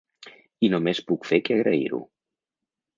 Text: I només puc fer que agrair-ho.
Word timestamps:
I 0.67 0.71
només 0.75 1.03
puc 1.11 1.29
fer 1.33 1.41
que 1.45 1.59
agrair-ho. 1.61 2.03